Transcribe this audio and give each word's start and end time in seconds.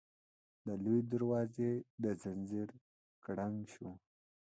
د 0.65 0.67
لويي 0.83 1.01
دروازې 1.11 1.71
د 2.03 2.05
ځنځير 2.21 2.69
کړنګ 3.23 3.57
شو. 3.73 3.89